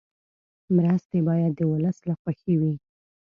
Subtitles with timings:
[0.75, 2.73] مرستې باید د ولس له خوښې وي.